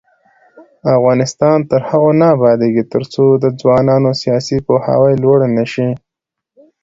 [0.97, 5.89] افغانستان تر هغو نه ابادیږي، ترڅو د ځوانانو سیاسي پوهاوی لوړ نشي.